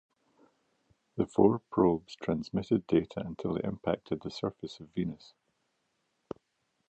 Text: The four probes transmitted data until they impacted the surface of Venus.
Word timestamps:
The 1.15 1.27
four 1.27 1.59
probes 1.69 2.15
transmitted 2.15 2.87
data 2.87 3.19
until 3.19 3.53
they 3.53 3.61
impacted 3.63 4.21
the 4.23 4.31
surface 4.31 4.79
of 4.79 4.89
Venus. 4.95 5.35